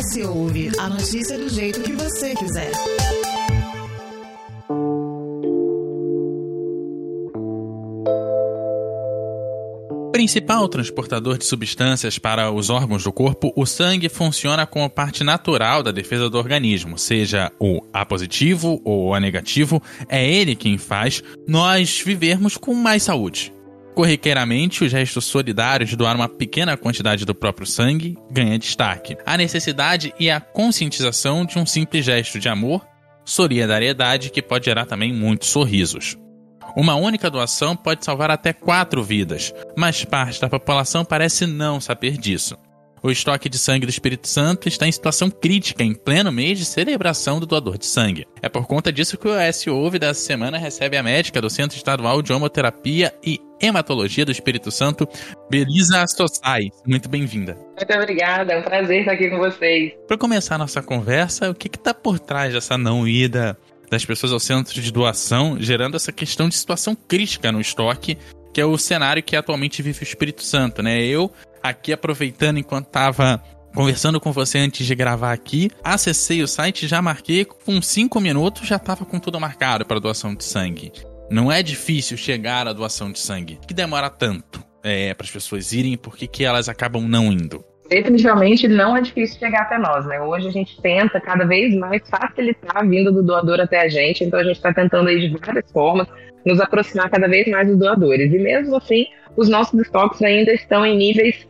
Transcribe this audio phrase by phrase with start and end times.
[0.00, 2.72] S Ouve, a notícia do jeito que você quiser.
[10.10, 15.82] Principal transportador de substâncias para os órgãos do corpo, o sangue funciona como parte natural
[15.82, 20.78] da defesa do organismo, seja o A positivo ou o A negativo, é ele quem
[20.78, 23.52] faz nós vivermos com mais saúde.
[23.94, 29.16] Corriqueiramente, os gestos solidários de doar uma pequena quantidade do próprio sangue ganha destaque.
[29.26, 32.86] A necessidade e a conscientização de um simples gesto de amor,
[33.24, 36.16] solidariedade que pode gerar também muitos sorrisos.
[36.76, 42.16] Uma única doação pode salvar até quatro vidas, mas parte da população parece não saber
[42.16, 42.56] disso.
[43.02, 46.66] O estoque de sangue do Espírito Santo está em situação crítica em pleno mês de
[46.66, 48.26] celebração do doador de sangue.
[48.42, 51.78] É por conta disso que o S Ouve dessa semana recebe a médica do Centro
[51.78, 55.08] Estadual de Homoterapia e Hematologia do Espírito Santo,
[55.50, 56.68] Belisa Sossai.
[56.86, 57.56] Muito bem-vinda.
[57.74, 59.94] Muito obrigada, é um prazer estar aqui com vocês.
[60.06, 63.56] Para começar a nossa conversa, o que está por trás dessa não ida
[63.90, 68.18] das pessoas ao centro de doação, gerando essa questão de situação crítica no estoque,
[68.52, 71.02] que é o cenário que atualmente vive o Espírito Santo, né?
[71.02, 71.32] Eu
[71.62, 73.42] aqui aproveitando enquanto tava
[73.74, 78.66] conversando com você antes de gravar aqui, acessei o site, já marquei, com 5 minutos
[78.66, 80.92] já tava com tudo marcado para doação de sangue.
[81.30, 83.58] Não é difícil chegar à doação de sangue.
[83.66, 85.96] que demora tanto é, para as pessoas irem?
[85.96, 87.64] Por que, que elas acabam não indo?
[87.90, 90.20] Definitivamente não é difícil chegar até nós, né?
[90.20, 94.22] Hoje a gente tenta cada vez mais facilitar a vinda do doador até a gente,
[94.22, 96.06] então a gente está tentando aí de várias formas
[96.46, 98.32] nos aproximar cada vez mais dos doadores.
[98.32, 101.46] E mesmo assim, os nossos estoques ainda estão em níveis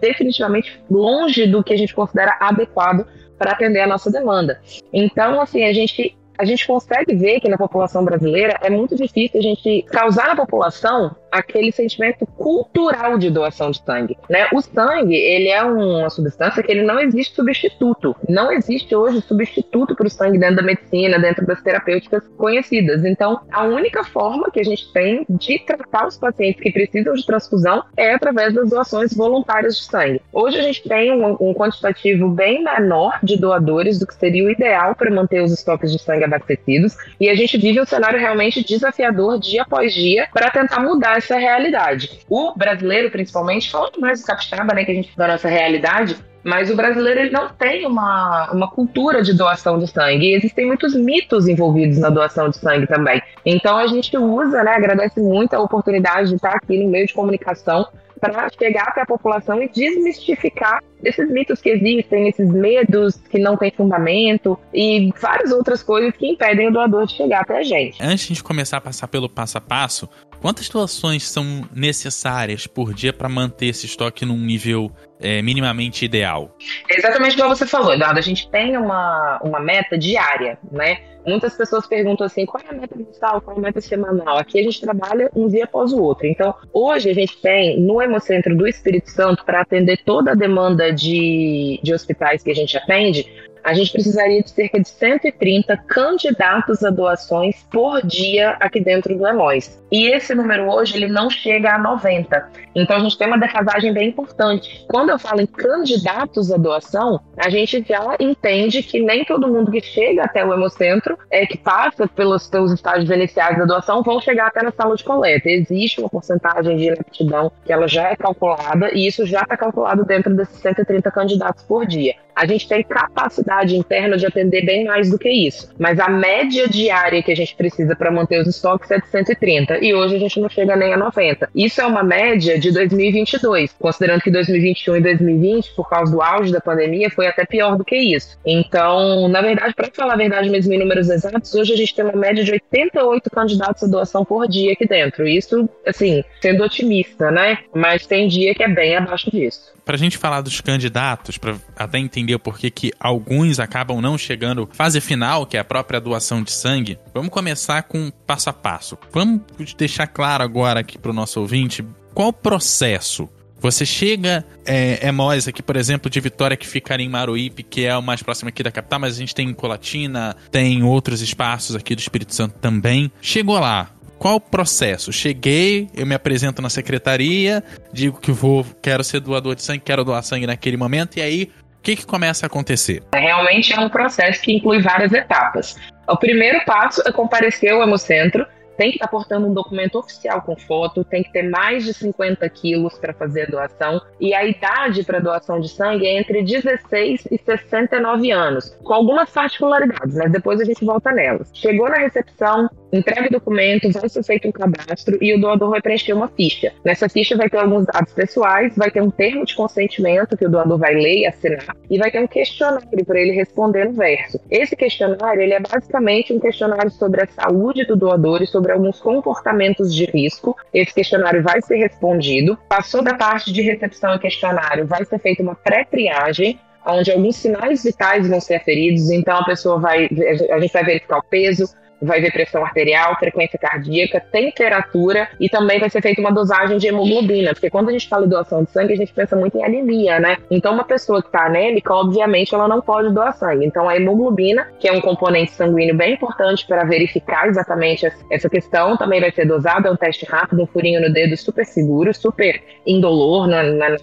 [0.00, 3.06] definitivamente longe do que a gente considera adequado
[3.38, 4.60] para atender a nossa demanda.
[4.92, 9.40] Então, assim, a gente a gente consegue ver que na população brasileira é muito difícil
[9.40, 14.46] a gente causar na população aquele sentimento cultural de doação de sangue, né?
[14.52, 18.14] O sangue, ele é uma substância que ele não existe substituto.
[18.28, 23.02] Não existe hoje substituto para o sangue dentro da medicina, dentro das terapêuticas conhecidas.
[23.04, 27.24] Então, a única forma que a gente tem de tratar os pacientes que precisam de
[27.24, 30.20] transfusão é através das doações voluntárias de sangue.
[30.32, 34.50] Hoje a gente tem um, um quantitativo bem menor de doadores do que seria o
[34.50, 38.64] ideal para manter os estoques de sangue abastecidos, e a gente vive um cenário realmente
[38.64, 42.20] desafiador dia após dia para tentar mudar essa realidade.
[42.28, 46.70] O brasileiro, principalmente, falando mais do capixaba, né, que a gente da nossa realidade, mas
[46.70, 50.26] o brasileiro ele não tem uma, uma cultura de doação de sangue.
[50.26, 53.22] E existem muitos mitos envolvidos na doação de sangue também.
[53.44, 57.14] Então a gente usa, né, agradece muito a oportunidade de estar aqui no meio de
[57.14, 57.86] comunicação
[58.22, 63.56] para chegar até a população e desmistificar esses mitos que existem, esses medos que não
[63.56, 68.00] têm fundamento e várias outras coisas que impedem o doador de chegar até a gente.
[68.00, 70.08] Antes de começar a passar pelo passo a passo,
[70.42, 76.54] quantas doações são necessárias por dia para manter esse estoque num nível é, minimamente ideal?
[76.90, 78.18] É exatamente como você falou, Eduardo.
[78.18, 80.98] A gente tem uma, uma meta diária, né?
[81.24, 84.36] Muitas pessoas perguntam assim, qual é a meta mensal, qual é a meta semanal?
[84.36, 86.26] Aqui a gente trabalha um dia após o outro.
[86.26, 90.92] Então, hoje a gente tem no Hemocentro do Espírito Santo, para atender toda a demanda
[90.92, 93.24] de, de hospitais que a gente atende,
[93.62, 99.26] a gente precisaria de cerca de 130 candidatos a doações por dia aqui dentro do
[99.26, 99.80] Emóis.
[99.90, 102.50] E esse número hoje ele não chega a 90.
[102.74, 104.84] Então a gente tem uma defasagem bem importante.
[104.88, 109.70] Quando eu falo em candidatos à doação, a gente já entende que nem todo mundo
[109.70, 114.20] que chega até o Hemocentro, é, que passa pelos seus estágios iniciais da doação, vão
[114.20, 115.50] chegar até na sala de coleta.
[115.50, 120.04] Existe uma porcentagem de inaptidão que ela já é calculada e isso já está calculado
[120.04, 122.14] dentro desses 130 candidatos por dia.
[122.34, 125.68] A gente tem capacidade interna de atender bem mais do que isso.
[125.78, 129.78] Mas a média diária que a gente precisa para manter os estoques é de 130.
[129.84, 131.50] E hoje a gente não chega nem a 90.
[131.54, 133.74] Isso é uma média de 2022.
[133.78, 137.84] Considerando que 2021 e 2020, por causa do auge da pandemia, foi até pior do
[137.84, 138.38] que isso.
[138.44, 142.04] Então, na verdade, para falar a verdade mesmo em números exatos, hoje a gente tem
[142.04, 145.26] uma média de 88 candidatos a doação por dia aqui dentro.
[145.26, 147.58] Isso, assim, sendo otimista, né?
[147.74, 151.98] Mas tem dia que é bem abaixo disso pra gente falar dos candidatos, para até
[151.98, 156.42] entender por que, que alguns acabam não chegando fase final, que é a própria doação
[156.42, 158.98] de sangue, vamos começar com passo a passo.
[159.12, 159.42] Vamos
[159.76, 161.84] deixar claro agora aqui pro nosso ouvinte
[162.14, 163.28] qual o processo.
[163.62, 167.84] Você chega, é, é Mois aqui, por exemplo, de Vitória, que fica em Maruípe, que
[167.84, 171.20] é o mais próximo aqui da capital, mas a gente tem em Colatina, tem outros
[171.20, 173.10] espaços aqui do Espírito Santo também.
[173.20, 173.90] Chegou lá,
[174.22, 175.12] qual o processo?
[175.12, 177.60] Cheguei, eu me apresento na secretaria,
[177.92, 181.50] digo que vou, quero ser doador de sangue, quero doar sangue naquele momento, e aí
[181.80, 183.02] o que, que começa a acontecer?
[183.12, 185.76] Realmente é um processo que inclui várias etapas.
[186.08, 188.46] O primeiro passo é comparecer ao Hemocentro,
[188.76, 191.92] tem que estar tá portando um documento oficial com foto, tem que ter mais de
[191.92, 196.44] 50 quilos para fazer a doação, e a idade para doação de sangue é entre
[196.44, 201.50] 16 e 69 anos, com algumas particularidades, mas depois a gente volta nelas.
[201.52, 205.80] Chegou na recepção, entrega o documento, vai ser feito um cadastro e o doador vai
[205.80, 206.72] preencher uma ficha.
[206.84, 210.50] Nessa ficha vai ter alguns dados pessoais, vai ter um termo de consentimento que o
[210.50, 214.40] doador vai ler e assinar, e vai ter um questionário para ele responder no verso.
[214.50, 219.00] Esse questionário ele é basicamente um questionário sobre a saúde do doador e sobre alguns
[219.00, 220.56] comportamentos de risco.
[220.72, 222.58] Esse questionário vai ser respondido.
[222.68, 227.84] Passou da parte de recepção e questionário, vai ser feita uma pré-triagem onde alguns sinais
[227.84, 230.08] vitais vão ser aferidos, então a pessoa vai,
[230.50, 231.68] a gente vai verificar o peso,
[232.02, 236.86] vai ver pressão arterial, frequência cardíaca, temperatura e também vai ser feita uma dosagem de
[236.88, 239.64] hemoglobina, porque quando a gente fala em doação de sangue, a gente pensa muito em
[239.64, 240.36] anemia, né?
[240.50, 243.64] Então, uma pessoa que está anêmica, obviamente, ela não pode doar sangue.
[243.64, 248.96] Então, a hemoglobina, que é um componente sanguíneo bem importante para verificar exatamente essa questão,
[248.96, 249.88] também vai ser dosada.
[249.88, 253.72] É um teste rápido, um furinho no dedo super seguro, super indolor, não é, é
[253.72, 253.98] nada.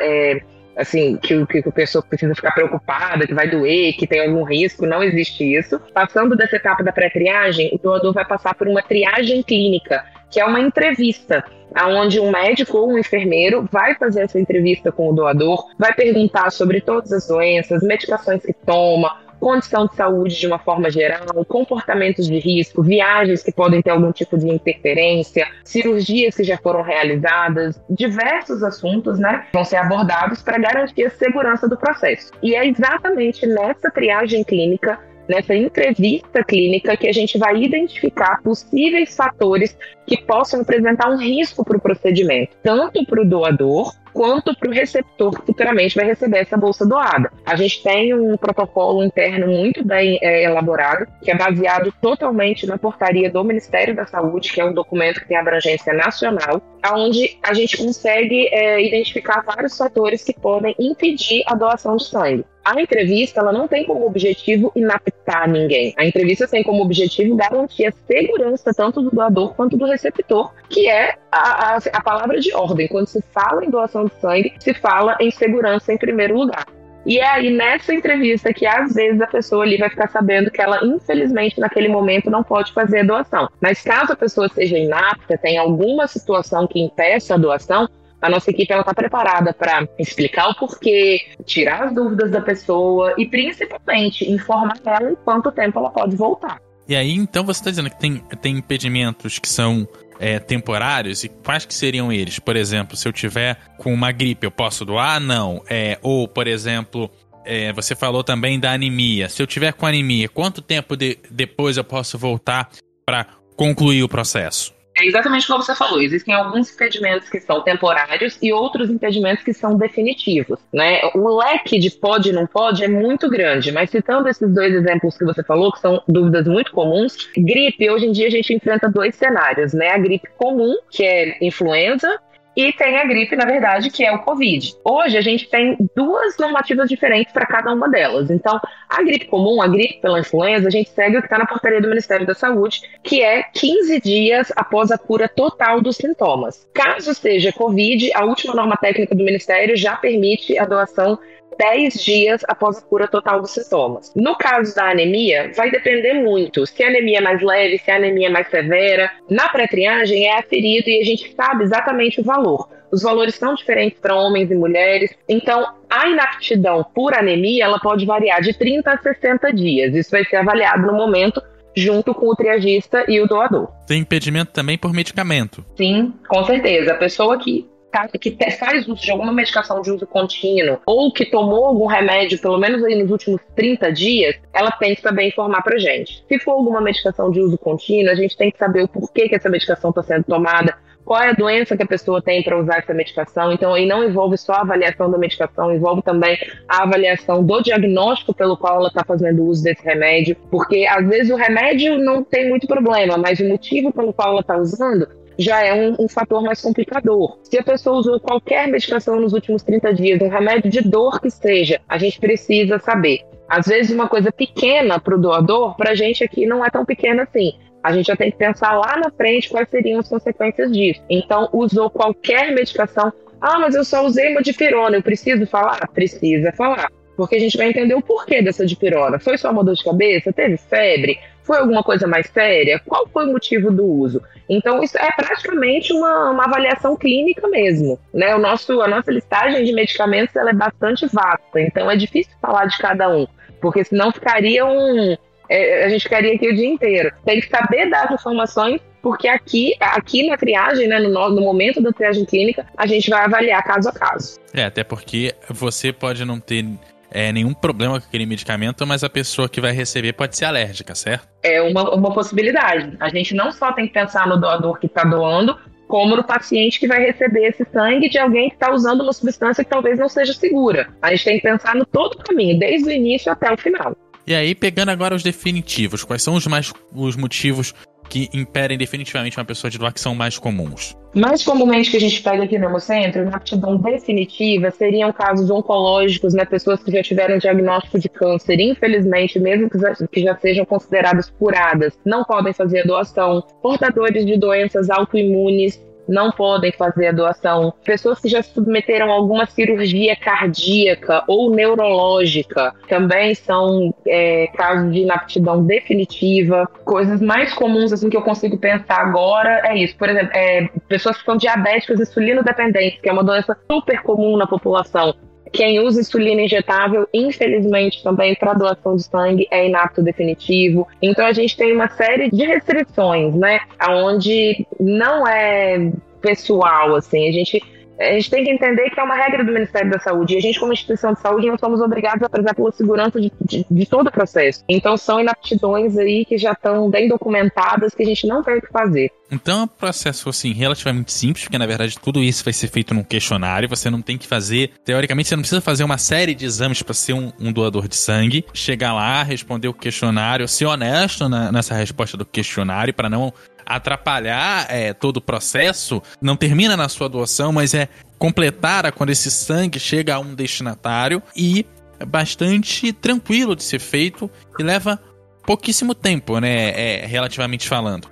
[0.00, 0.40] É,
[0.76, 4.86] assim, que, que a pessoa precisa ficar preocupada, que vai doer, que tem algum risco,
[4.86, 5.80] não existe isso.
[5.92, 10.44] Passando dessa etapa da pré-triagem, o doador vai passar por uma triagem clínica, que é
[10.44, 11.44] uma entrevista,
[11.86, 16.50] onde um médico ou um enfermeiro vai fazer essa entrevista com o doador, vai perguntar
[16.50, 22.26] sobre todas as doenças, medicações que toma, condição de saúde de uma forma geral, comportamentos
[22.26, 27.80] de risco, viagens que podem ter algum tipo de interferência, cirurgias que já foram realizadas,
[27.88, 32.30] diversos assuntos, né, vão ser abordados para garantir a segurança do processo.
[32.42, 34.98] E é exatamente nessa triagem clínica
[35.30, 41.64] nessa entrevista clínica que a gente vai identificar possíveis fatores que possam apresentar um risco
[41.64, 46.38] para o procedimento, tanto para o doador quanto para o receptor que futuramente vai receber
[46.38, 47.32] essa bolsa doada.
[47.44, 52.78] A gente tem um protocolo interno muito bem é, elaborado, que é baseado totalmente na
[52.78, 56.60] portaria do Ministério da Saúde, que é um documento que tem abrangência nacional,
[56.92, 62.44] onde a gente consegue é, identificar vários fatores que podem impedir a doação de sangue.
[62.64, 65.94] A entrevista ela não tem como objetivo inaptar ninguém.
[65.96, 70.88] A entrevista tem como objetivo garantir a segurança tanto do doador quanto do receptor, que
[70.88, 72.86] é a, a, a palavra de ordem.
[72.88, 76.66] Quando se fala em doação de sangue, se fala em segurança em primeiro lugar.
[77.06, 80.60] E é aí nessa entrevista que às vezes a pessoa ali vai ficar sabendo que
[80.60, 83.48] ela, infelizmente, naquele momento não pode fazer a doação.
[83.60, 87.88] Mas caso a pessoa seja inapta, tenha alguma situação que impeça a doação,
[88.20, 93.26] a nossa equipe está preparada para explicar o porquê, tirar as dúvidas da pessoa e
[93.26, 96.60] principalmente informar ela em quanto tempo ela pode voltar.
[96.88, 99.86] E aí, então, você está dizendo que tem, tem impedimentos que são
[100.18, 102.38] é, temporários e quais que seriam eles?
[102.38, 105.20] Por exemplo, se eu tiver com uma gripe, eu posso doar?
[105.20, 105.62] Não.
[105.70, 107.08] É, ou, por exemplo,
[107.44, 109.28] é, você falou também da anemia.
[109.28, 112.68] Se eu tiver com anemia, quanto tempo de, depois eu posso voltar
[113.06, 113.24] para
[113.56, 114.74] concluir o processo?
[115.00, 116.02] É exatamente como você falou.
[116.02, 120.58] Existem alguns impedimentos que são temporários e outros impedimentos que são definitivos.
[120.72, 121.00] Né?
[121.14, 125.16] O leque de pode e não pode é muito grande, mas citando esses dois exemplos
[125.16, 128.88] que você falou, que são dúvidas muito comuns, gripe, hoje em dia a gente enfrenta
[128.88, 129.88] dois cenários, né?
[129.88, 132.20] A gripe comum, que é influenza,
[132.68, 134.74] e tem a gripe, na verdade, que é o Covid.
[134.84, 138.30] Hoje a gente tem duas normativas diferentes para cada uma delas.
[138.30, 141.46] Então, a gripe comum, a gripe pela influenza, a gente segue o que está na
[141.46, 146.66] portaria do Ministério da Saúde, que é 15 dias após a cura total dos sintomas.
[146.74, 151.18] Caso seja Covid, a última norma técnica do Ministério já permite a doação
[151.60, 154.10] 10 dias após a cura total dos sintomas.
[154.16, 156.66] No caso da anemia, vai depender muito.
[156.66, 159.12] Se a anemia é mais leve, se a anemia é mais severa.
[159.28, 162.66] Na pré-triagem é aferido e a gente sabe exatamente o valor.
[162.90, 165.14] Os valores são diferentes para homens e mulheres.
[165.28, 169.94] Então, a inaptidão por anemia ela pode variar de 30 a 60 dias.
[169.94, 171.42] Isso vai ser avaliado no momento
[171.76, 173.68] junto com o triagista e o doador.
[173.86, 175.62] Tem impedimento também por medicamento.
[175.76, 176.92] Sim, com certeza.
[176.92, 177.68] A pessoa que
[178.18, 182.58] que faz uso de alguma medicação de uso contínuo ou que tomou algum remédio, pelo
[182.58, 186.24] menos aí nos últimos 30 dias, ela tem que saber informar pra gente.
[186.28, 189.34] Se for alguma medicação de uso contínuo, a gente tem que saber o porquê que
[189.34, 192.78] essa medicação está sendo tomada, qual é a doença que a pessoa tem para usar
[192.78, 193.52] essa medicação.
[193.52, 198.32] Então, aí não envolve só a avaliação da medicação, envolve também a avaliação do diagnóstico
[198.32, 202.48] pelo qual ela está fazendo uso desse remédio, porque às vezes o remédio não tem
[202.48, 205.08] muito problema, mas o motivo pelo qual ela está usando
[205.40, 207.38] já é um, um, fator mais complicador.
[207.42, 211.30] Se a pessoa usou qualquer medicação nos últimos 30 dias, um remédio de dor que
[211.30, 213.20] seja, a gente precisa saber.
[213.48, 216.84] Às vezes, uma coisa pequena para o doador, para a gente aqui não é tão
[216.84, 217.54] pequena assim.
[217.82, 221.00] A gente já tem que pensar lá na frente quais seriam as consequências disso.
[221.08, 223.10] Então, usou qualquer medicação.
[223.40, 225.88] Ah, mas eu só usei uma dipirona, eu preciso falar?
[225.88, 226.90] Precisa falar
[227.20, 229.18] porque a gente vai entender o porquê dessa dipirona.
[229.18, 230.32] Foi só uma dor de cabeça?
[230.32, 231.20] Teve febre?
[231.42, 232.80] Foi alguma coisa mais séria?
[232.86, 234.22] Qual foi o motivo do uso?
[234.48, 237.98] Então, isso é praticamente uma, uma avaliação clínica mesmo.
[238.14, 238.34] Né?
[238.34, 242.64] O nosso, a nossa listagem de medicamentos ela é bastante vasta, então é difícil falar
[242.64, 243.26] de cada um,
[243.60, 245.14] porque senão ficaria um.
[245.46, 247.12] É, a gente ficaria aqui o dia inteiro.
[247.22, 251.82] Tem que saber dar as informações porque aqui, aqui na triagem, né, no, no, momento
[251.82, 254.38] da triagem clínica, a gente vai avaliar caso a caso.
[254.54, 256.64] É, até porque você pode não ter
[257.10, 260.94] é, nenhum problema com aquele medicamento, mas a pessoa que vai receber pode ser alérgica,
[260.94, 261.28] certo?
[261.42, 262.96] É uma, uma possibilidade.
[263.00, 265.56] A gente não só tem que pensar no doador que está doando,
[265.88, 269.64] como no paciente que vai receber esse sangue de alguém que está usando uma substância
[269.64, 270.88] que talvez não seja segura.
[271.02, 273.96] A gente tem que pensar no todo o caminho, desde o início até o final.
[274.26, 277.74] E aí, pegando agora os definitivos, quais são os mais os motivos
[278.10, 280.96] que impedem definitivamente uma pessoa de doar que são mais comuns?
[281.14, 286.34] Mais comumente que a gente pega aqui no Hemocentro, na aptidão definitiva, seriam casos oncológicos,
[286.34, 286.44] né?
[286.44, 292.24] Pessoas que já tiveram diagnóstico de câncer, infelizmente, mesmo que já sejam consideradas curadas, não
[292.24, 293.42] podem fazer a doação.
[293.62, 297.72] Portadores de doenças autoimunes, não podem fazer a doação.
[297.84, 305.00] Pessoas que já submeteram a alguma cirurgia cardíaca ou neurológica também são é, casos de
[305.00, 306.68] inaptidão definitiva.
[306.84, 309.96] Coisas mais comuns assim que eu consigo pensar agora é isso.
[309.96, 314.36] Por exemplo, é, pessoas que são diabéticas insulino dependentes, que é uma doença super comum
[314.36, 315.14] na população.
[315.52, 320.86] Quem usa insulina injetável, infelizmente, também para doação de sangue é inapto definitivo.
[321.02, 323.60] Então a gente tem uma série de restrições, né?
[323.88, 325.90] Onde não é
[326.20, 327.62] pessoal, assim, a gente
[328.00, 330.34] a gente tem que entender que é uma regra do Ministério da Saúde.
[330.34, 333.30] E a gente, como instituição de saúde, nós somos obrigados a prezar pela segurança de,
[333.44, 334.64] de, de, todo o processo.
[334.68, 338.62] Então, são inaptidões aí que já estão bem documentadas, que a gente não tem o
[338.62, 339.10] que fazer.
[339.30, 342.92] Então, é um processo, assim, relativamente simples, porque, na verdade, tudo isso vai ser feito
[342.92, 343.68] num questionário.
[343.68, 344.72] Você não tem que fazer...
[344.84, 347.96] Teoricamente, você não precisa fazer uma série de exames para ser um, um, doador de
[347.96, 348.44] sangue.
[348.52, 353.32] Chegar lá, responder o questionário, ser honesto na, nessa resposta do questionário, para não
[353.76, 359.30] atrapalhar é, todo o processo, não termina na sua doação, mas é completar quando esse
[359.30, 361.64] sangue chega a um destinatário e
[361.98, 365.00] é bastante tranquilo de ser feito e leva
[365.46, 368.08] pouquíssimo tempo, né, é, relativamente falando.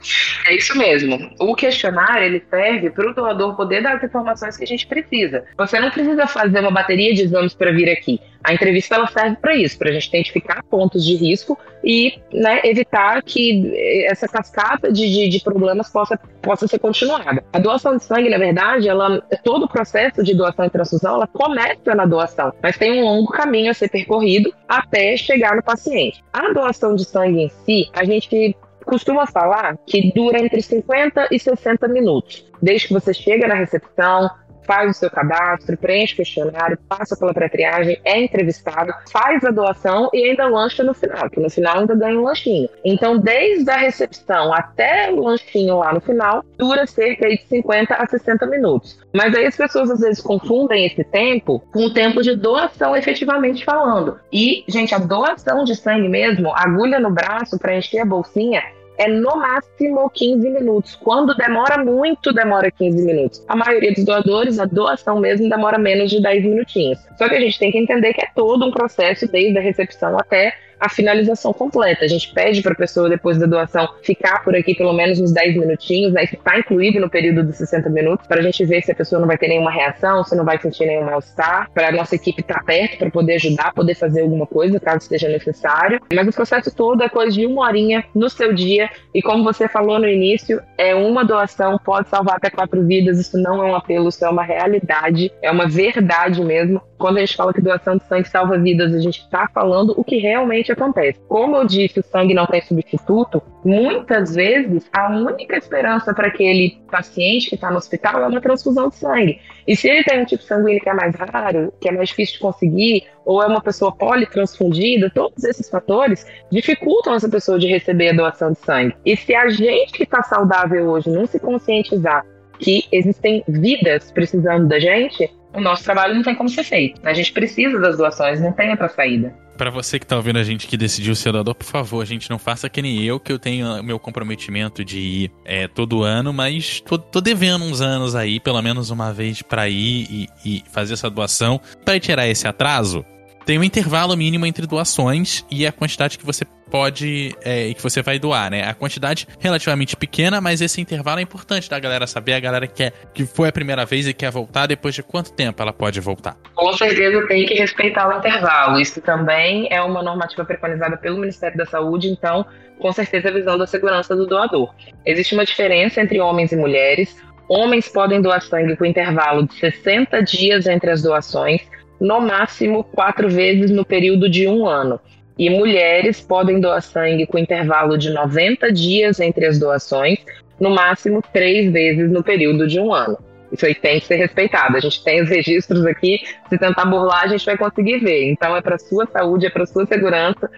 [0.47, 1.31] É isso mesmo.
[1.39, 5.45] O questionário ele serve para o doador poder dar as informações que a gente precisa.
[5.57, 8.21] Você não precisa fazer uma bateria de exames para vir aqui.
[8.43, 12.61] A entrevista ela serve para isso, para a gente identificar pontos de risco e né,
[12.65, 13.73] evitar que
[14.07, 17.45] essa cascata de, de, de, problemas possa, possa ser continuada.
[17.53, 21.27] A doação de sangue, na verdade, ela, todo o processo de doação e transfusão, ela
[21.27, 26.23] começa na doação, mas tem um longo caminho a ser percorrido até chegar no paciente.
[26.33, 31.39] A doação de sangue em si, a gente costuma falar que dura entre 50 e
[31.39, 32.47] 60 minutos.
[32.61, 34.31] Desde que você chega na recepção,
[34.69, 40.11] faz o seu cadastro, preenche o questionário, passa pela pré-triagem, é entrevistado, faz a doação
[40.13, 42.69] e ainda lancha no final, que no final ainda ganha um lanchinho.
[42.85, 48.07] Então, desde a recepção até o lanchinho lá no final, dura cerca de 50 a
[48.07, 49.01] 60 minutos.
[49.15, 53.65] Mas aí as pessoas às vezes confundem esse tempo com o tempo de doação efetivamente
[53.65, 54.21] falando.
[54.31, 58.63] E, gente, a doação de sangue mesmo, agulha no braço para encher a bolsinha,
[58.99, 60.97] é no máximo 15 minutos.
[60.97, 63.45] Quando demora muito, demora 15 minutos.
[63.49, 66.99] A maioria dos doadores, a doação mesmo, demora menos de 10 minutinhos.
[67.17, 70.19] Só que a gente tem que entender que é todo um processo, desde a recepção
[70.19, 72.05] até a finalização completa.
[72.05, 75.33] A gente pede para a pessoa, depois da doação, ficar por aqui pelo menos uns
[75.33, 76.25] 10 minutinhos, né?
[76.25, 79.21] Isso está incluído no período de 60 minutos, para a gente ver se a pessoa
[79.21, 82.41] não vai ter nenhuma reação, se não vai sentir nenhum mal-estar, para a nossa equipe
[82.41, 86.01] estar tá perto para poder ajudar, poder fazer alguma coisa, caso seja necessário.
[86.13, 89.69] Mas o processo todo é coisa de uma horinha no seu dia, e como você
[89.69, 93.75] falou no início, é uma doação, pode salvar até quatro vidas, isso não é um
[93.75, 96.81] apelo, isso é uma realidade, é uma verdade mesmo.
[96.99, 100.03] Quando a gente fala que doação de sangue salva vidas, a gente está falando o
[100.03, 101.21] que realmente acontece.
[101.29, 106.81] Como eu disse, o sangue não tem substituto, muitas vezes a única esperança para aquele
[106.91, 109.41] paciente que está no hospital é uma transfusão de sangue.
[109.67, 112.35] E se ele tem um tipo sanguíneo que é mais raro, que é mais difícil
[112.35, 118.11] de conseguir, ou é uma pessoa politransfundida, todos esses fatores dificultam essa pessoa de receber
[118.11, 118.97] a doação de sangue.
[119.05, 122.25] E se a gente que está saudável hoje não se conscientizar
[122.59, 127.01] que existem vidas precisando da gente, o nosso trabalho não tem como ser feito.
[127.05, 129.35] A gente precisa das doações, não tem outra saída.
[129.57, 132.39] Para você que tá ouvindo a gente que decidiu ser doador, por favor, gente, não
[132.39, 136.81] faça que nem eu, que eu tenho meu comprometimento de ir é, todo ano, mas
[136.81, 140.95] tô, tô, devendo uns anos aí, pelo menos uma vez para ir e, e, fazer
[140.95, 141.61] essa doação.
[141.85, 143.05] Para tirar esse atraso,
[143.49, 148.03] tem um intervalo mínimo entre doações e a quantidade que você pode é, que você
[148.03, 148.69] vai doar, né?
[148.69, 152.35] A quantidade relativamente pequena, mas esse intervalo é importante da galera saber.
[152.35, 155.33] A galera que, quer, que foi a primeira vez e quer voltar, depois de quanto
[155.33, 156.37] tempo ela pode voltar?
[156.55, 158.79] Com certeza tem que respeitar o intervalo.
[158.79, 162.45] Isso também é uma normativa preconizada pelo Ministério da Saúde, então,
[162.79, 164.75] com certeza, a visão da segurança do doador.
[165.07, 167.17] Existe uma diferença entre homens e mulheres.
[167.49, 171.63] Homens podem doar sangue com intervalo de 60 dias entre as doações,
[172.01, 175.01] no máximo quatro vezes no período de um ano.
[175.39, 180.19] E mulheres podem doar sangue com intervalo de 90 dias entre as doações,
[180.59, 183.17] no máximo três vezes no período de um ano.
[183.53, 184.77] Isso aí tem que ser respeitado.
[184.77, 188.31] A gente tem os registros aqui, se tentar burlar, a gente vai conseguir ver.
[188.31, 190.51] Então é para sua saúde, é para sua segurança,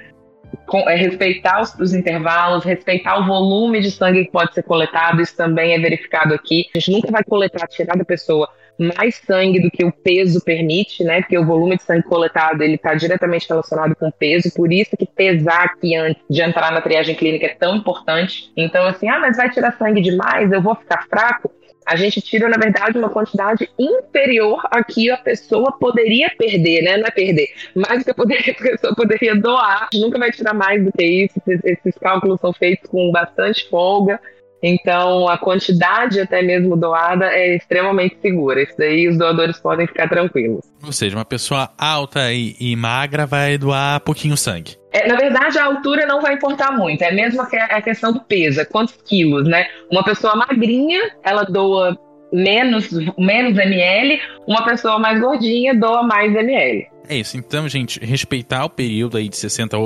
[0.88, 5.20] é respeitar os, os, intervalos, respeitar o volume de sangue que pode ser coletado.
[5.20, 6.66] Isso também é verificado aqui.
[6.74, 8.48] A gente nunca vai coletar, tirar da pessoa
[8.80, 11.20] mais sangue do que o peso permite, né?
[11.20, 14.96] Porque o volume de sangue coletado ele está diretamente relacionado com o peso, por isso
[14.96, 18.50] que pesar aqui antes de entrar na triagem clínica é tão importante.
[18.56, 21.52] Então, assim, ah, mas vai tirar sangue demais, eu vou ficar fraco.
[21.86, 26.96] A gente tira, na verdade, uma quantidade inferior a que a pessoa poderia perder, né?
[26.96, 29.82] Não é perder, mas que a, pessoa poderia doar.
[29.82, 31.40] A gente nunca vai tirar mais do que isso.
[31.46, 34.20] Esses cálculos são feitos com bastante folga.
[34.62, 38.62] Então, a quantidade até mesmo doada é extremamente segura.
[38.62, 40.60] Isso daí os doadores podem ficar tranquilos.
[40.84, 44.76] Ou seja, uma pessoa alta e, e magra vai doar pouquinho sangue.
[44.92, 47.02] É, na verdade, a altura não vai importar muito.
[47.02, 49.66] É mesmo a questão do peso, é quantos quilos, né?
[49.90, 51.96] Uma pessoa magrinha, ela doa
[52.32, 54.20] menos, menos ml.
[54.46, 56.86] Uma pessoa mais gordinha doa mais ml.
[57.10, 57.36] É isso.
[57.36, 59.76] Então, gente, respeitar o período aí de 60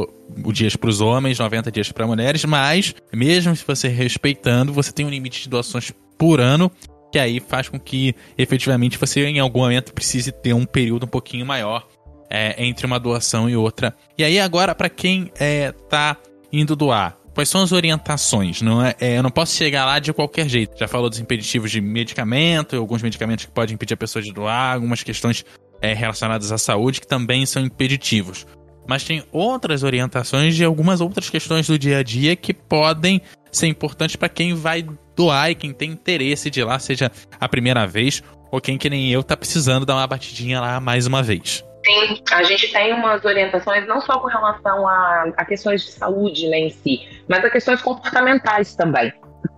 [0.52, 5.06] dias para os homens, 90 dias para mulheres, mas mesmo se você respeitando, você tem
[5.06, 6.70] um limite de doações por ano,
[7.10, 11.08] que aí faz com que efetivamente você em algum momento precise ter um período um
[11.08, 11.88] pouquinho maior
[12.28, 13.96] é, entre uma doação e outra.
[14.18, 16.18] E aí agora para quem é, tá
[16.52, 18.60] indo doar, quais são as orientações?
[18.60, 20.78] Não é, é, eu não posso chegar lá de qualquer jeito.
[20.78, 24.74] Já falou dos impeditivos de medicamento, alguns medicamentos que podem impedir a pessoa de doar,
[24.74, 25.42] algumas questões
[25.84, 28.46] é, relacionadas à saúde que também são impeditivos.
[28.86, 33.20] Mas tem outras orientações de algumas outras questões do dia a dia que podem
[33.52, 37.48] ser importantes para quem vai doar e quem tem interesse de ir lá, seja a
[37.48, 41.22] primeira vez ou quem que nem eu tá precisando dar uma batidinha lá mais uma
[41.22, 41.62] vez.
[41.84, 46.48] Sim, a gente tem umas orientações não só com relação a, a questões de saúde
[46.48, 49.12] né, em si, mas a questões comportamentais também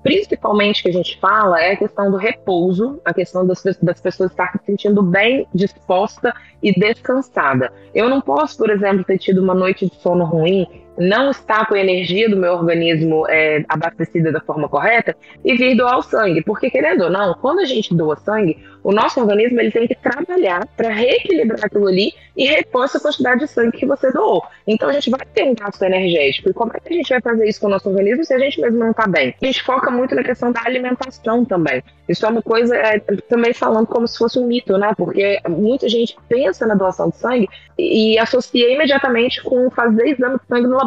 [0.07, 4.31] principalmente que a gente fala é a questão do repouso, a questão das, das pessoas
[4.31, 7.73] estar se sentindo bem disposta e descansada.
[7.93, 11.75] Eu não posso, por exemplo, ter tido uma noite de sono ruim não está com
[11.75, 16.43] a energia do meu organismo é, abastecida da forma correta e vir doar o sangue.
[16.43, 19.95] Porque, querendo ou não, quando a gente doa sangue, o nosso organismo ele tem que
[19.97, 24.43] trabalhar para reequilibrar aquilo ali e repor essa quantidade de sangue que você doou.
[24.67, 26.51] Então, a gente vai ter um gasto energético.
[26.51, 28.39] E como é que a gente vai fazer isso com o nosso organismo se a
[28.39, 29.35] gente mesmo não está bem?
[29.43, 31.83] A gente foca muito na questão da alimentação também.
[32.09, 34.93] Isso é uma coisa, é, também falando como se fosse um mito, né?
[34.97, 40.39] Porque muita gente pensa na doação de sangue e, e associa imediatamente com fazer exame
[40.39, 40.86] de sangue no.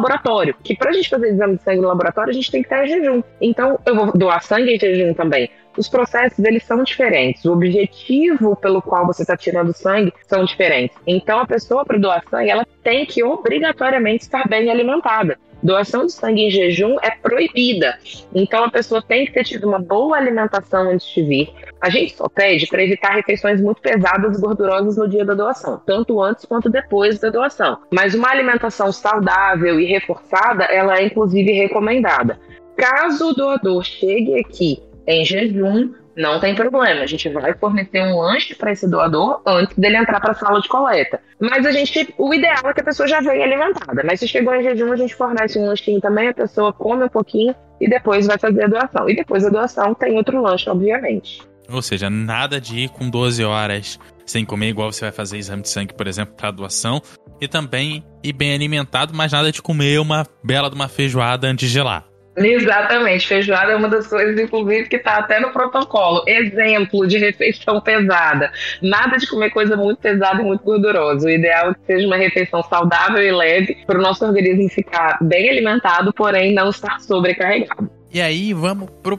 [0.62, 2.84] Que para a gente fazer exame de sangue no laboratório, a gente tem que estar
[2.84, 3.22] em jejum.
[3.40, 5.50] Então, eu vou doar sangue em jejum também.
[5.76, 7.44] Os processos, eles são diferentes.
[7.44, 10.96] O objetivo pelo qual você está tirando sangue são diferentes.
[11.06, 15.38] Então, a pessoa, para doar sangue, ela tem que obrigatoriamente estar bem alimentada.
[15.62, 17.98] Doação de sangue em jejum é proibida.
[18.34, 21.52] Então a pessoa tem que ter tido uma boa alimentação antes de vir.
[21.80, 25.80] A gente só pede para evitar refeições muito pesadas e gordurosas no dia da doação,
[25.86, 27.78] tanto antes quanto depois da doação.
[27.90, 32.38] Mas uma alimentação saudável e reforçada, ela é inclusive recomendada.
[32.76, 38.20] Caso o doador chegue aqui em jejum, não tem problema, a gente vai fornecer um
[38.20, 41.20] lanche para esse doador antes dele entrar para a sala de coleta.
[41.40, 44.02] Mas a gente, o ideal é que a pessoa já venha alimentada.
[44.04, 47.08] Mas se chegou em jejum, a gente fornece um lanchinho também, a pessoa come um
[47.08, 49.08] pouquinho e depois vai fazer a doação.
[49.08, 51.42] E depois da doação tem outro lanche, obviamente.
[51.72, 55.62] Ou seja, nada de ir com 12 horas sem comer, igual você vai fazer exame
[55.62, 57.00] de sangue, por exemplo, para doação.
[57.40, 61.70] E também ir bem alimentado, mas nada de comer uma bela de uma feijoada antes
[61.70, 62.04] de lá.
[62.36, 66.22] Exatamente, feijoada é uma das coisas, inclusive, que está até no protocolo.
[66.26, 68.52] Exemplo de refeição pesada.
[68.80, 71.26] Nada de comer coisa muito pesada e muito gordurosa.
[71.26, 75.18] O ideal é que seja uma refeição saudável e leve para o nosso organismo ficar
[75.20, 77.90] bem alimentado, porém não estar sobrecarregado.
[78.12, 79.18] E aí, vamos pro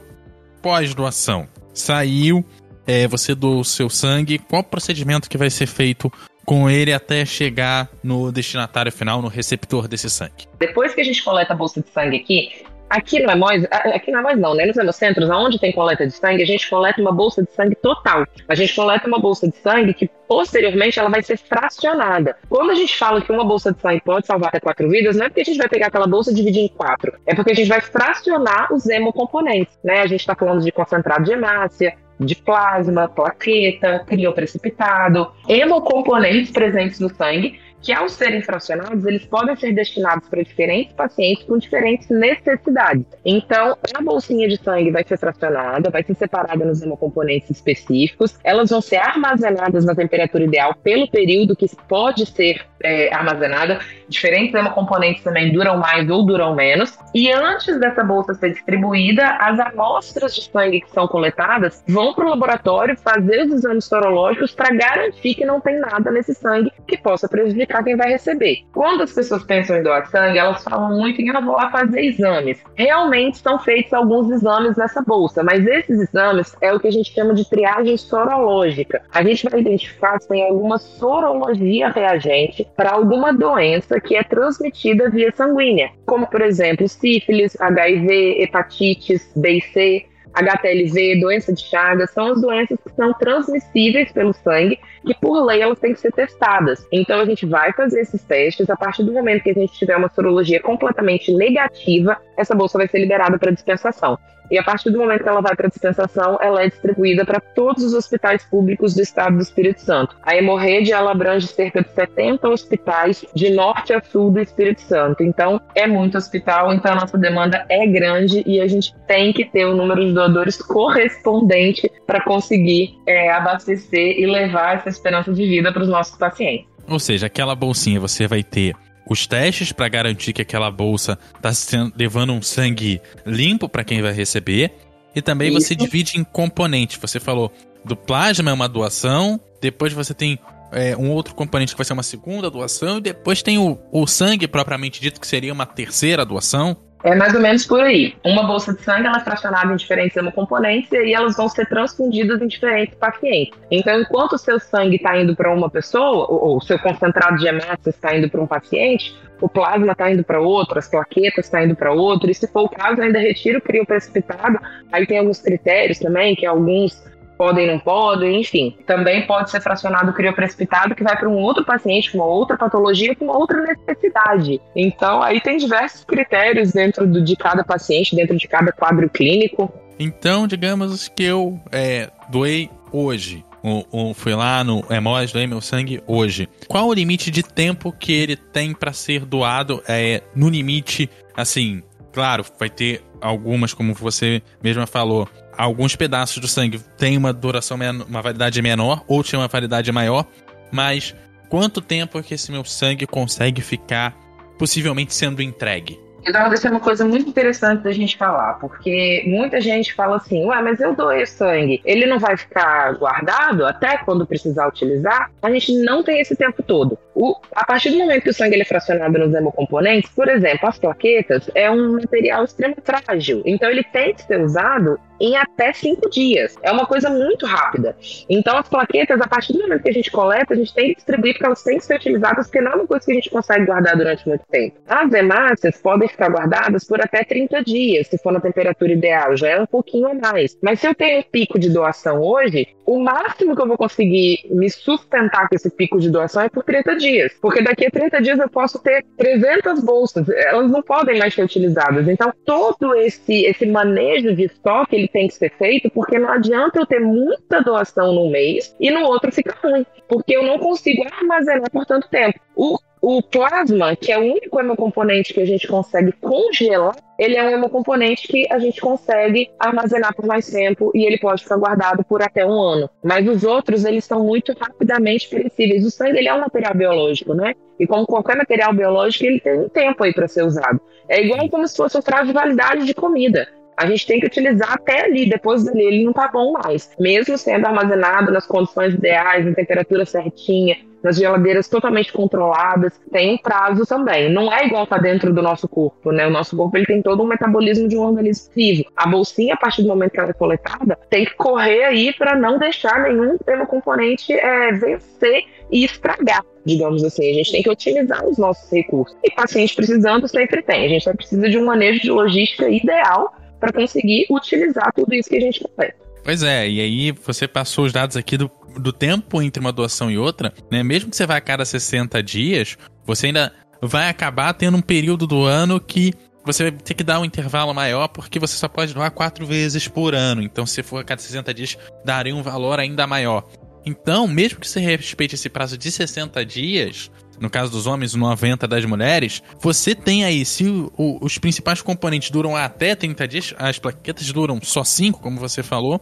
[0.62, 1.48] pós-doação.
[1.74, 2.44] Saiu,
[2.86, 6.10] é, você doou o seu sangue, qual o procedimento que vai ser feito
[6.44, 10.46] com ele até chegar no destinatário final, no receptor desse sangue?
[10.58, 14.18] Depois que a gente coleta a bolsa de sangue aqui, Aqui no Amós, aqui no
[14.18, 14.66] Amós não, né?
[14.66, 18.26] Nos hemocentros, onde tem coleta de sangue, a gente coleta uma bolsa de sangue total.
[18.46, 22.36] A gente coleta uma bolsa de sangue que posteriormente ela vai ser fracionada.
[22.50, 25.24] Quando a gente fala que uma bolsa de sangue pode salvar até quatro vidas, não
[25.24, 27.54] é porque a gente vai pegar aquela bolsa e dividir em quatro, é porque a
[27.54, 30.00] gente vai fracionar os hemocomponentes, né?
[30.00, 37.08] A gente está falando de concentrado de hemácia, de plasma, plaqueta, crioprecipitado, hemocomponentes presentes no
[37.08, 43.04] sangue que ao serem fracionados, eles podem ser destinados para diferentes pacientes com diferentes necessidades.
[43.24, 48.70] Então, a bolsinha de sangue vai ser fracionada, vai ser separada nos hemocomponentes específicos, elas
[48.70, 53.80] vão ser armazenadas na temperatura ideal pelo período que pode ser é, armazenada.
[54.08, 56.96] Diferentes hemocomponentes também duram mais ou duram menos.
[57.14, 62.26] E antes dessa bolsa ser distribuída, as amostras de sangue que são coletadas vão para
[62.26, 66.98] o laboratório fazer os exames sorológicos para garantir que não tem nada nesse sangue que
[66.98, 68.64] possa prejudicar quem vai receber.
[68.72, 72.00] Quando as pessoas pensam em doar sangue, elas falam muito em ah, vou lá fazer
[72.00, 72.60] exames.
[72.74, 77.12] Realmente são feitos alguns exames nessa bolsa, mas esses exames é o que a gente
[77.12, 79.02] chama de triagem sorológica.
[79.12, 85.08] A gente vai identificar se tem alguma sorologia reagente para alguma doença que é transmitida
[85.08, 92.10] via sanguínea, como por exemplo sífilis, HIV, hepatites B e C, HTLV, doença de Chagas,
[92.10, 96.12] são as doenças que são transmissíveis pelo sangue, que por lei elas têm que ser
[96.12, 96.86] testadas.
[96.92, 99.96] Então a gente vai fazer esses testes, a partir do momento que a gente tiver
[99.96, 104.18] uma sorologia completamente negativa, essa bolsa vai ser liberada para dispensação.
[104.52, 107.82] E a partir do momento que ela vai para dispensação, ela é distribuída para todos
[107.82, 110.14] os hospitais públicos do estado do Espírito Santo.
[110.22, 115.22] A hemorrede ela abrange cerca de 70 hospitais de norte a sul do Espírito Santo.
[115.22, 119.46] Então, é muito hospital, então a nossa demanda é grande e a gente tem que
[119.46, 125.46] ter o número de doadores correspondente para conseguir é, abastecer e levar essa esperança de
[125.46, 126.66] vida para os nossos pacientes.
[126.88, 128.74] Ou seja, aquela bolsinha você vai ter
[129.08, 131.50] os testes para garantir que aquela bolsa está
[131.96, 134.72] levando um sangue limpo para quem vai receber.
[135.14, 135.60] E também Isso.
[135.60, 136.98] você divide em componentes.
[136.98, 137.52] Você falou
[137.84, 140.38] do plasma é uma doação, depois você tem
[140.72, 144.06] é, um outro componente que vai ser uma segunda doação, e depois tem o, o
[144.06, 146.76] sangue propriamente dito, que seria uma terceira doação.
[147.04, 148.14] É mais ou menos por aí.
[148.24, 151.66] Uma bolsa de sangue ela é fracionada em diferentes hemocomponentes e aí elas vão ser
[151.66, 153.58] transfundidas em diferentes pacientes.
[153.70, 157.46] Então, enquanto o seu sangue está indo para uma pessoa, ou o seu concentrado de
[157.46, 161.60] hemácia está indo para um paciente, o plasma está indo para outro, as plaquetas estão
[161.60, 164.58] tá indo para outro, e se for o caso, ainda retira o crio precipitado.
[164.92, 167.02] Aí tem alguns critérios também, que alguns
[167.42, 168.76] podem não podem, enfim.
[168.86, 173.16] Também pode ser fracionado crioprecipitado que vai para um outro paciente com uma outra patologia,
[173.16, 174.60] com uma outra necessidade.
[174.76, 179.72] Então, aí tem diversos critérios dentro do, de cada paciente, dentro de cada quadro clínico.
[179.98, 183.44] Então, digamos que eu é, doei hoje.
[183.60, 186.48] Ou, ou fui lá no Hemós, doei meu sangue hoje.
[186.68, 189.82] Qual o limite de tempo que ele tem para ser doado?
[189.88, 196.48] É, no limite, assim, claro, vai ter algumas, como você mesma falou, alguns pedaços do
[196.48, 200.26] sangue têm uma duração, uma validade menor, ou tem uma validade maior,
[200.70, 201.14] mas
[201.48, 204.16] quanto tempo é que esse meu sangue consegue ficar
[204.58, 205.98] possivelmente sendo entregue?
[206.24, 210.62] Eduardo, é uma coisa muito interessante da gente falar, porque muita gente fala assim, ué,
[210.62, 215.32] mas eu doei sangue, ele não vai ficar guardado até quando precisar utilizar?
[215.42, 216.96] A gente não tem esse tempo todo.
[217.14, 220.78] O, a partir do momento que o sangue é fracionado nos hemocomponentes, por exemplo, as
[220.78, 226.10] plaquetas é um material extremamente frágil, então ele tem que ser usado em até cinco
[226.10, 226.56] dias.
[226.62, 227.96] É uma coisa muito rápida.
[228.28, 230.96] Então, as plaquetas, a partir do momento que a gente coleta, a gente tem que
[230.96, 233.30] distribuir porque elas têm que ser utilizadas, porque não é uma coisa que a gente
[233.30, 234.80] consegue guardar durante muito tempo.
[234.88, 239.48] As hemácias podem ficar guardadas por até 30 dias, se for na temperatura ideal, já
[239.48, 240.58] é um pouquinho a mais.
[240.60, 244.40] Mas se eu tenho um pico de doação hoje, o máximo que eu vou conseguir
[244.50, 247.32] me sustentar com esse pico de doação é por 30 dias.
[247.40, 251.42] Porque daqui a 30 dias eu posso ter 300 bolsas, elas não podem mais ser
[251.42, 252.06] utilizadas.
[252.06, 256.80] Então, todo esse, esse manejo de estoque ele tem que ser feito, porque não adianta
[256.80, 261.02] eu ter muita doação no mês e no outro fica ruim, porque eu não consigo
[261.04, 262.38] armazenar por tanto tempo.
[262.54, 267.44] O o plasma, que é o único hemocomponente que a gente consegue congelar, ele é
[267.44, 272.04] um hemocomponente que a gente consegue armazenar por mais tempo e ele pode ficar guardado
[272.04, 272.88] por até um ano.
[273.02, 275.84] Mas os outros, eles são muito rapidamente perecíveis.
[275.84, 277.54] O sangue, ele é um material biológico, né?
[277.78, 280.80] E como qualquer material biológico, ele tem um tempo aí para ser usado.
[281.08, 283.48] É igual como se fosse um prazo de validade de comida.
[283.76, 286.94] A gente tem que utilizar até ali, depois dali ele não tá bom mais.
[287.00, 293.38] Mesmo sendo armazenado nas condições ideais, na temperatura certinha, nas geladeiras totalmente controladas, tem um
[293.38, 294.32] prazo também.
[294.32, 296.26] Não é igual tá dentro do nosso corpo, né?
[296.26, 298.84] O nosso corpo ele tem todo um metabolismo de um organismo vivo.
[298.96, 302.36] A bolsinha, a partir do momento que ela é coletada, tem que correr aí para
[302.36, 303.36] não deixar nenhum
[303.66, 306.44] componente é, vencer e estragar.
[306.64, 307.30] digamos assim.
[307.30, 309.16] A gente tem que otimizar os nossos recursos.
[309.24, 310.84] E paciente precisando sempre tem.
[310.84, 315.28] A gente só precisa de um manejo de logística ideal para conseguir utilizar tudo isso
[315.28, 315.96] que a gente coleta.
[316.24, 320.10] Pois é, e aí você passou os dados aqui do, do tempo entre uma doação
[320.10, 320.82] e outra, né?
[320.82, 325.26] Mesmo que você vá a cada 60 dias, você ainda vai acabar tendo um período
[325.26, 328.94] do ano que você vai ter que dar um intervalo maior porque você só pode
[328.94, 330.42] doar quatro vezes por ano.
[330.42, 333.44] Então, se for a cada 60 dias, daria um valor ainda maior.
[333.84, 338.66] Então, mesmo que você respeite esse prazo de 60 dias, no caso dos homens, 90
[338.68, 343.78] das mulheres, você tem aí, se o, os principais componentes duram até 30 dias, as
[343.78, 346.00] plaquetas duram só 5, como você falou,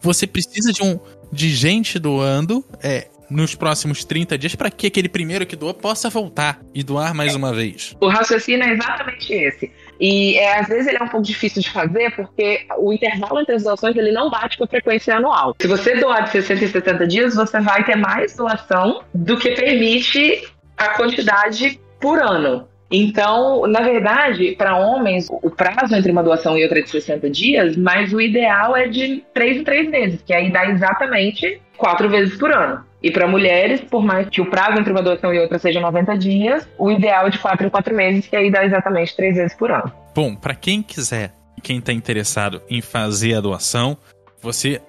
[0.00, 0.98] você precisa de um
[1.32, 6.08] de gente doando é, nos próximos 30 dias para que aquele primeiro que doou possa
[6.08, 7.96] voltar e doar mais uma vez.
[8.00, 9.72] O raciocínio é exatamente esse.
[10.00, 13.54] E é, às vezes ele é um pouco difícil de fazer porque o intervalo entre
[13.54, 15.54] as doações ele não bate com a frequência anual.
[15.60, 19.52] Se você doar de 60 em 60 dias, você vai ter mais doação do que
[19.52, 20.42] permite
[20.76, 22.66] a quantidade por ano.
[22.90, 27.28] Então, na verdade, para homens, o prazo entre uma doação e outra é de 60
[27.30, 32.08] dias, mas o ideal é de 3 em 3 meses, que aí dá exatamente 4
[32.08, 32.84] vezes por ano.
[33.02, 36.16] E para mulheres, por mais que o prazo entre uma doação e outra seja 90
[36.16, 39.56] dias, o ideal é de 4 em 4 meses, que aí dá exatamente 3 vezes
[39.56, 39.92] por ano.
[40.14, 41.32] Bom, para quem quiser,
[41.62, 43.96] quem está interessado em fazer a doação,
[44.40, 44.80] você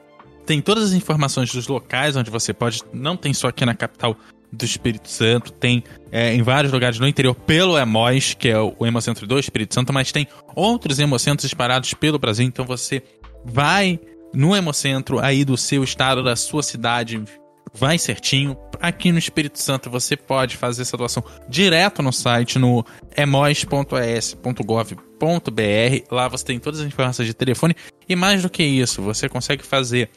[0.45, 4.15] tem todas as informações dos locais onde você pode, não tem só aqui na capital
[4.55, 8.85] do Espírito Santo, tem é, em vários lugares no interior pelo Hemóis, que é o
[8.85, 13.03] Hemocentro do Espírito Santo, mas tem outros hemocentros espalhados pelo Brasil, então você
[13.43, 13.99] vai
[14.33, 17.23] no Hemocentro aí do seu estado, da sua cidade,
[17.73, 18.57] vai certinho.
[18.81, 24.53] Aqui no Espírito Santo você pode fazer essa doação direto no site no emos.es.gov.br.
[26.11, 27.75] Lá você tem todas as informações de telefone
[28.07, 30.09] e mais do que isso, você consegue fazer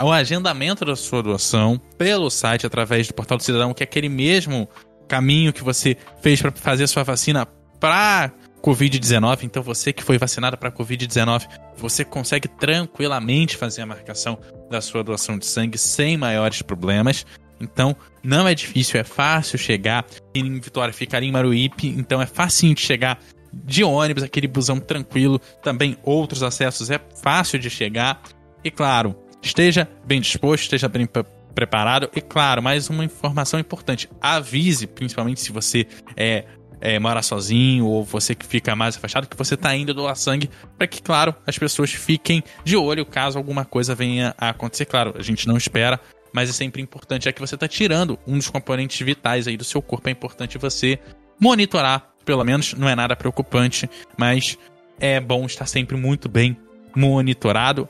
[0.00, 4.08] o agendamento da sua doação pelo site através do Portal do Cidadão, que é aquele
[4.08, 4.68] mesmo
[5.08, 7.46] caminho que você fez para fazer a sua vacina
[7.80, 9.42] para Covid-19.
[9.42, 14.38] Então, você que foi vacinado para Covid-19, você consegue tranquilamente fazer a marcação
[14.70, 17.26] da sua doação de sangue sem maiores problemas.
[17.60, 20.06] Então, não é difícil, é fácil chegar.
[20.34, 23.18] Em Vitória ficaria em Maruípe, então é facinho de chegar
[23.52, 25.40] de ônibus, aquele busão tranquilo.
[25.62, 28.22] Também outros acessos é fácil de chegar.
[28.62, 31.08] E claro, esteja bem disposto, esteja bem
[31.54, 32.10] preparado.
[32.14, 36.44] E claro, mais uma informação importante: avise, principalmente se você é
[36.80, 40.48] é, mora sozinho ou você que fica mais afastado, que você está indo doar sangue,
[40.78, 44.86] para que, claro, as pessoas fiquem de olho caso alguma coisa venha a acontecer.
[44.86, 46.00] Claro, a gente não espera,
[46.32, 49.64] mas é sempre importante, é que você está tirando um dos componentes vitais aí do
[49.64, 50.98] seu corpo, é importante você
[51.38, 54.56] monitorar, pelo menos não é nada preocupante, mas
[54.98, 56.56] é bom estar sempre muito bem
[56.94, 57.88] monitorado.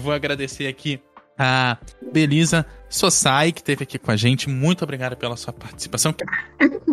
[0.00, 1.00] Vou agradecer aqui
[1.38, 1.78] a
[2.12, 4.48] Belisa Sossai, que esteve aqui com a gente.
[4.48, 6.14] Muito obrigada pela sua participação.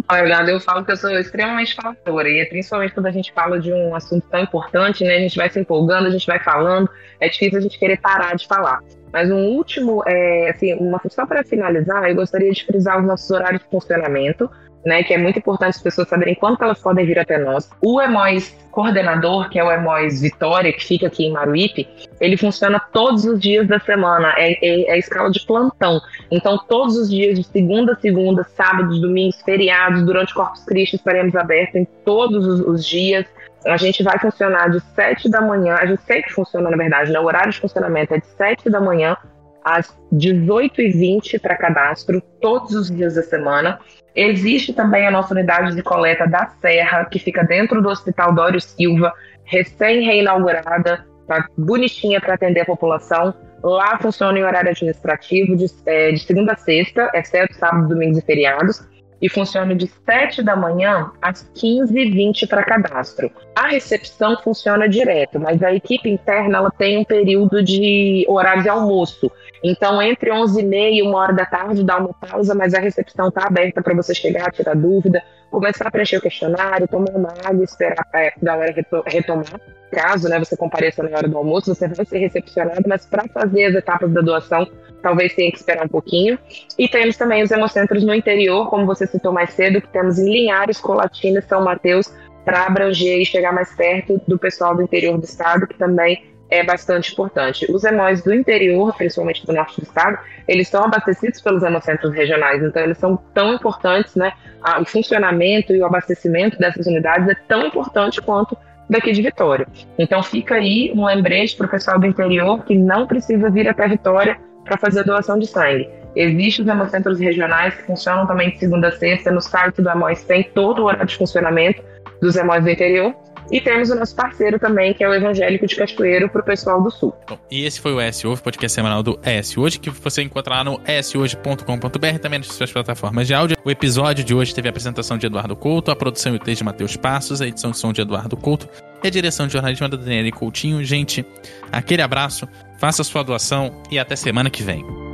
[0.10, 3.60] Olha, eu falo que eu sou extremamente faladora, e é principalmente quando a gente fala
[3.60, 5.18] de um assunto tão importante, né?
[5.18, 8.36] A gente vai se empolgando, a gente vai falando, é difícil a gente querer parar
[8.36, 8.82] de falar.
[9.12, 13.30] Mas um último, é, assim, uma, só para finalizar, eu gostaria de frisar os nossos
[13.30, 14.50] horários de funcionamento
[14.86, 17.70] né, que é muito importante as pessoas saberem quanto elas podem vir até nós.
[17.82, 21.88] O EMOIS coordenador, que é o EMOIS Vitória, que fica aqui em Maruípe,
[22.22, 26.00] ele funciona todos os dias da semana, é, é, é escala de plantão.
[26.32, 31.36] Então, todos os dias, de segunda a segunda, sábados, domingos, feriados, durante Corpus Christi, estaremos
[31.36, 33.26] abertos em todos os, os dias.
[33.66, 37.20] A gente vai funcionar de 7 da manhã, a gente sempre funciona, na verdade, né?
[37.20, 39.18] o horário de funcionamento é de 7 da manhã
[39.64, 43.80] às 18h20 para cadastro, todos os dias da semana.
[44.22, 48.60] Existe também a nossa unidade de coleta da Serra, que fica dentro do Hospital Dório
[48.60, 49.14] Silva,
[49.46, 53.34] recém-reinaugurada, tá bonitinha para atender a população.
[53.64, 58.22] Lá funciona em horário administrativo de, é, de segunda a sexta, exceto sábado, domingos e
[58.22, 58.86] feriados
[59.22, 63.32] e funciona de 7 da manhã às 15h20 para cadastro.
[63.56, 68.70] A recepção funciona direto, mas a equipe interna ela tem um período de horário de
[68.70, 69.32] almoço.
[69.64, 73.46] Então, entre 11h30 e 1 hora da tarde, dá uma pausa, mas a recepção está
[73.46, 78.06] aberta para você chegar, tirar dúvida, começar a preencher o questionário, tomar uma água, esperar
[78.14, 78.74] a galera
[79.06, 79.60] retomar.
[79.92, 83.66] Caso né, você compareça na hora do almoço, você vai ser recepcionado, mas para fazer
[83.66, 84.68] as etapas da doação,
[85.02, 86.38] talvez tenha que esperar um pouquinho.
[86.78, 90.32] E temos também os hemocentros no interior, como você citou mais cedo, que temos em
[90.32, 92.14] Linhares, Colatina São Mateus,
[92.46, 96.64] para abranger e chegar mais perto do pessoal do interior do estado, que também é
[96.64, 97.72] bastante importante.
[97.72, 102.64] Os hemóis do interior, principalmente do norte do estado, eles são abastecidos pelos hemocentros regionais,
[102.64, 104.34] então eles são tão importantes, né?
[104.82, 108.58] O funcionamento e o abastecimento dessas unidades é tão importante quanto
[108.90, 109.68] daqui de Vitória.
[109.98, 113.88] Então fica aí um lembrete para o pessoal do interior que não precisa vir até
[113.88, 115.90] Vitória para fazer doação de sangue.
[116.16, 119.32] Existem os hemocentros regionais que funcionam também de segunda a sexta.
[119.32, 121.84] No site do Hemóis tem todo o horário de funcionamento
[122.22, 123.14] dos Hemóis do interior.
[123.52, 126.82] E temos o nosso parceiro também, que é o Evangélico de Cachoeiro, para o pessoal
[126.82, 127.14] do Sul.
[127.28, 130.64] Bom, e esse foi o ES Hoje, podcast semanal do ES Hoje, que você encontrará
[130.64, 133.58] no eshoje.com.br, também nas suas plataformas de áudio.
[133.66, 136.60] O episódio de hoje teve a apresentação de Eduardo Couto, a produção e o texto
[136.60, 138.70] de Matheus Passos, a edição de som de Eduardo Couto
[139.04, 140.84] e a direção de jornalismo da Daniela Coutinho.
[140.84, 141.26] Gente,
[141.72, 142.48] aquele abraço,
[142.80, 145.09] faça sua doação e até semana que vem.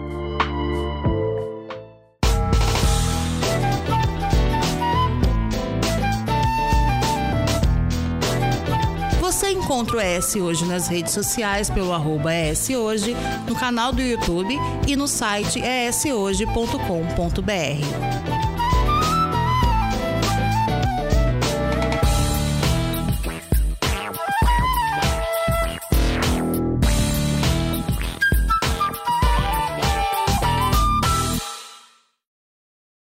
[9.65, 13.15] Você encontra o ES Hoje nas redes sociais pelo arroba ES Hoje,
[13.47, 14.55] no canal do YouTube
[14.87, 18.44] e no site eshoje.com.br.